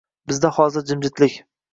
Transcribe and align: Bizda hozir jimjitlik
Bizda 0.31 0.49
hozir 0.55 0.87
jimjitlik 0.93 1.37